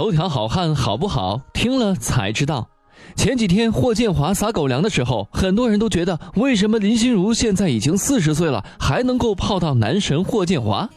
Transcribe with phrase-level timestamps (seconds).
[0.00, 1.42] 头条好汉好不好？
[1.52, 2.70] 听了才知道。
[3.16, 10.88] 前几天霍建华撒狗粮的时候，很多人都觉得，为什么林心如现在已经四十岁了，还能够泡到男神霍建华？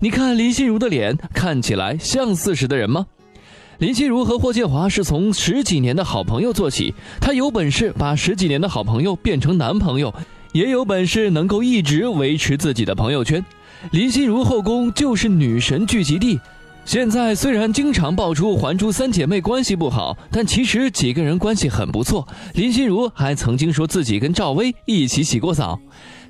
[0.00, 3.06] 你看林心如的脸，看起来像四十的人吗？
[3.78, 10.12] 林心如和霍建华是从十几年的好朋友做起，她有本事把十几年的好朋友变成男朋友，
[10.52, 13.42] 也有本事能够一直维持自己的朋友圈。
[13.92, 16.38] 林心如后宫就是女神聚集地。
[16.90, 22.26] 现在虽然经常爆出《还珠》三姐妹关系不好，但其实几个人关系很不错。
[22.54, 25.78] 林心如还曾经说自己跟赵薇一起洗过澡。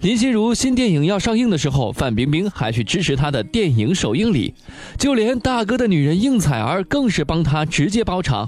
[0.02, 4.52] 林心如新电影要上映的时候，范冰冰还去支持她的电影首映礼，
[4.98, 8.46] 就连大哥的女人应采儿更是帮她直接包场。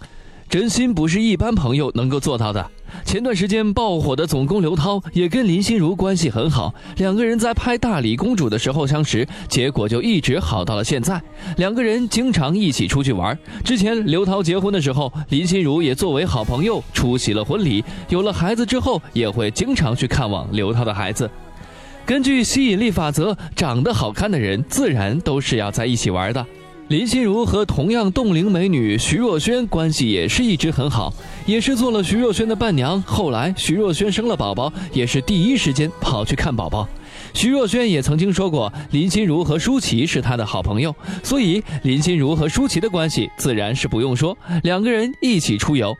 [0.51, 2.71] 真心不是一般朋友能够做到的。
[3.05, 11.21] 前段时间爆火的总攻刘涛也跟林心如关系很好，两个人在拍《大理公主》的时候相识，结果就一直好到了现在。
[11.57, 13.37] 两个人经常一起出去玩。
[13.65, 17.85] 之前刘涛结婚的时候，林心如也作为好朋友出席了婚礼。
[18.09, 21.31] 有了孩子之后，也会经常去看望刘涛的孩子。
[22.05, 26.45] 根据吸引力法则，长得好看的人自然都是要在一起玩的。
[26.93, 31.11] 林心如和同样冻龄美女徐若瑄关系也是一直很好，
[31.47, 33.01] 也是做了徐若瑄的伴娘。
[33.07, 36.87] 后来徐若瑄生了宝宝，也是第一时间跑去看宝宝。
[37.33, 45.97] 徐若瑄也曾经说过，林心如和舒淇是她的好朋友，所以林心如和舒淇的关系自然是不用说，两个人一起出游，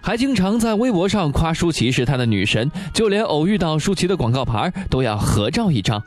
[0.00, 6.02] 还经常在微博上夸舒淇是他的女神，就连偶遇到舒淇的广告牌都要合照一张。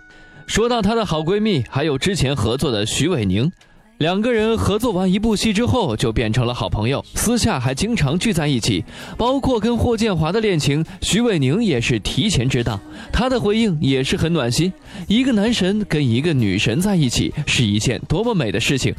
[0.48, 3.50] 说到她的好闺蜜，还有之前合作的徐伟宁。
[3.98, 8.86] 两个人合作完一部戏之后，就变成了好朋友，私下还经常聚在一起。
[9.18, 12.80] 包括跟霍建华的恋情，徐伟宁也是提前知道。
[13.12, 14.72] 他的回应也是很暖心。
[15.08, 18.94] 一个男神跟一个女神在一起，是一件多么美的事情。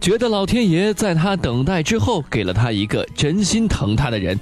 [0.00, 4.36] 觉得老天爷在他等待之后，给了他一个真心疼他的人。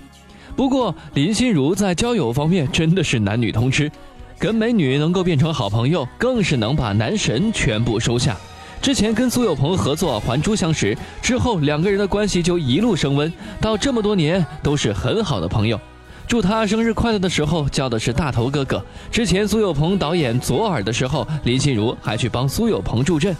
[0.56, 3.92] 不过林心如在交友方面真的是男女通吃，
[4.38, 8.34] 跟美女能够变成好朋友，更是能把男神全部收下。
[8.80, 13.30] 之前跟苏有朋合作《还珠》相识之后，两个人的关系就一路升温，
[13.60, 15.78] 到这么多年都是很好的朋友。
[16.26, 18.82] 祝他生日快乐的时候叫的是大头哥哥。
[19.10, 23.34] 之前苏有朋导演《左耳》的时候，林心如还去帮苏有朋助阵。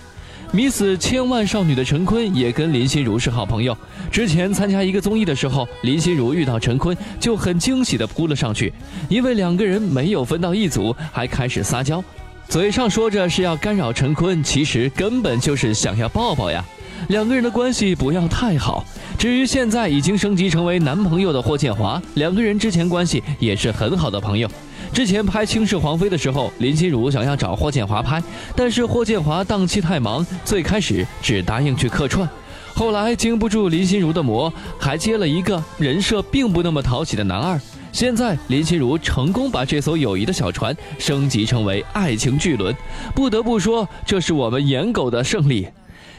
[0.50, 3.76] 迷死千万少女的陈坤也跟林心如是好朋友。
[4.10, 8.72] 之前参加一个综艺的时候，林心如遇到陈坤就很惊喜地扑了上去，
[9.10, 12.02] 因为两个人没有分到一组，还开始撒娇。
[12.48, 16.64] 嘴上说着是要干扰陈坤，其实根本就是想要抱抱呀。
[17.08, 18.82] 两个人的关系不要太好。
[19.18, 24.50] 至于现在已经升级成为男朋友的霍建华，两个人之前关系也是很好的朋友。
[24.94, 28.22] 之前拍《倾世皇妃》的时候，林心如想要找霍建华拍，
[28.56, 32.26] 但是霍建华档期太忙，最开始只答应去客串。
[32.72, 37.60] 后来经不住林心如的磨，还接了一个人设并不那么讨喜的男二。
[37.92, 42.74] 现在林心如成功把这艘友谊的小船升级成为爱情巨轮，
[43.14, 45.66] 不得不说这是我们颜狗的胜利。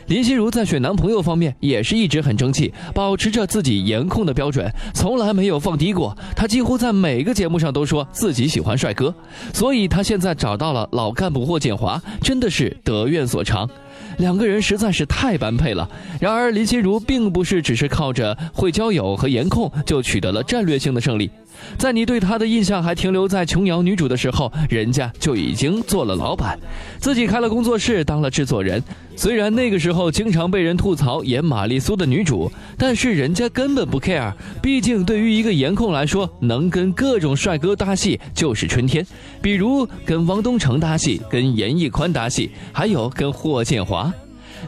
[0.08, 6.18] 林心如在选男朋友方面也是一直很争气，保持着自己颜控的标准，从来没有放低过。
[6.36, 9.14] 她几乎在每个节目上都说自己喜欢帅哥，
[9.54, 13.70] 所以她现在找到了老干部霍建华，真的是得愿所偿。
[14.18, 15.88] 两个人实在是太般配了。
[16.20, 21.30] 然而林心如并不是只是靠着会交友和颜控就取得了战略性的胜利。
[21.78, 26.60] 在你对她的印象还停留在琼瑶女主的时候，人家就已经做了老板，
[27.00, 28.84] 自己开了工作室，当了制作人。
[29.16, 34.32] 虽然那个时候经常被人吐槽演玛丽苏的女主，但是人家根本不 care。
[34.62, 39.06] 毕竟对于一个颜控来说，能跟各种帅哥搭戏就是春天。
[39.42, 44.14] 比如跟汪东城搭戏，跟严屹宽搭戏，还有跟霍建华。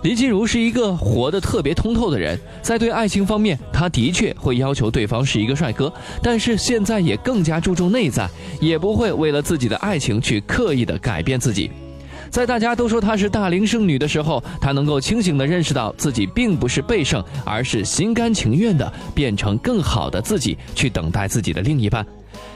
[0.03, 5.91] 林心如是一个活得特别通透的人，在对爱情方面，她的确会要求对方是一个帅哥，
[6.23, 8.27] 但是现在也更加注重内在，
[8.59, 11.69] 也不会为了自己的爱情去刻意的改变自己。
[12.29, 22.05] 在大家都说她是大龄剩女的时候，她能够清醒的认识到自己并不是被剩，而是心甘情愿的变成更好的自己，去等待自己的另一半。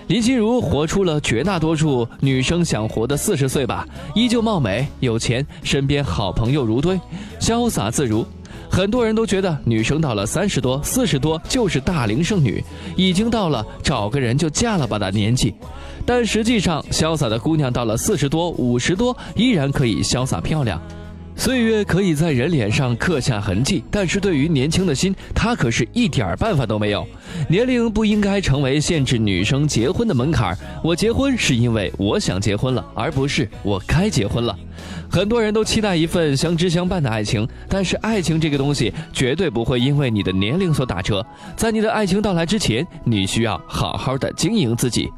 [0.07, 6.99] 林心如活出了绝大多数女生想活的四十岁吧，依旧貌美、有钱，身边好朋友如堆，
[7.39, 8.23] 潇洒自如。
[8.69, 12.63] 很多人都觉得女生到了三十多、四十多就是大龄剩女，
[12.95, 15.55] 已经到了找个人就嫁了吧的年纪。
[16.05, 20.79] 但实际上，潇洒的姑娘到了四十多、五十多，依然可以潇洒漂亮。
[21.37, 27.05] 岁月可以在人脸上刻下痕迹，但是对于年轻的心，他可是一点办法都没有。
[27.49, 30.57] 年龄不应该成为限制女生结婚的门槛。
[30.81, 34.57] 我结婚是因为我想结婚了，而不是我该结婚了。
[35.11, 41.25] 很多人都期待一份相知相伴的爱情，但是爱情这个东西绝对不会因为你的年龄所打折。
[41.55, 45.09] 在你的爱情到来之前，你需要好好的经营自己，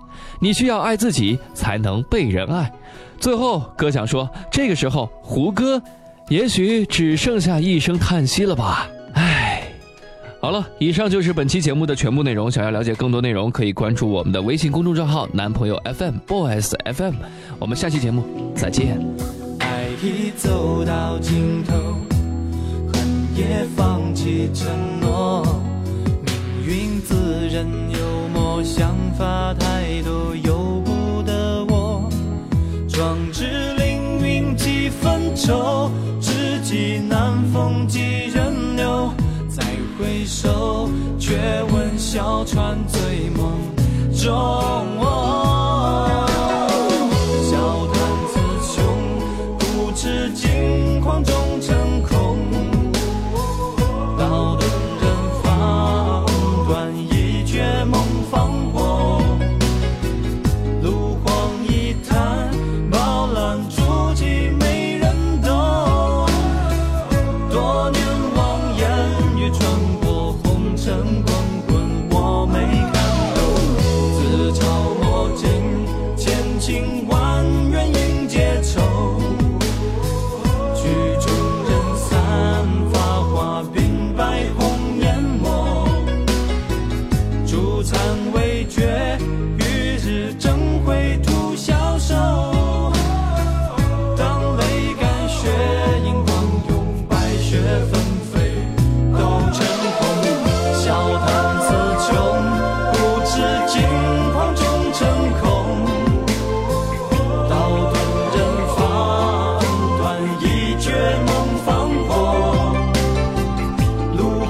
[0.42, 2.72] 你需要爱自己才能被人爱。
[3.19, 5.81] 最后，哥想说，这个时候胡歌，
[6.30, 8.90] 也许只剩下一声叹息了吧。
[9.14, 9.64] 唉，
[10.42, 12.52] 好了，以上就是本期节目的全部内容。
[12.52, 17.16] 想要了解更多内容，可以关注我们的微信公众账号“男朋友 FM Boys FM”。
[17.60, 19.00] 我们下期节目再见。
[19.60, 21.74] 爱已走到尽头，
[22.94, 24.68] 恨也放弃承
[25.00, 25.44] 诺。
[26.26, 32.10] 命运自认幽默，想法太多，由不得我。
[32.90, 33.77] 壮志
[35.38, 38.01] 愁，知己难逢几
[38.34, 39.13] 人留。
[39.48, 39.63] 再
[39.98, 40.89] 回首，
[41.19, 41.38] 却
[41.72, 43.54] 闻小船醉梦
[44.12, 44.97] 中。
[69.59, 70.06] trumpet.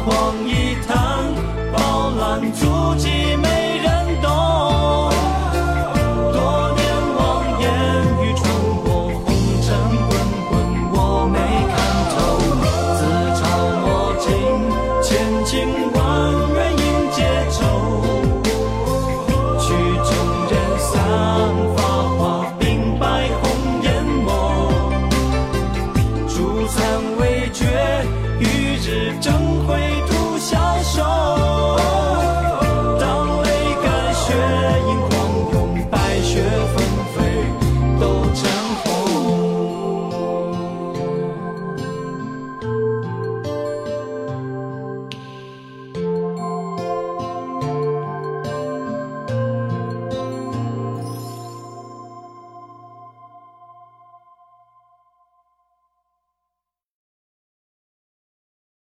[0.07, 0.56] 路荒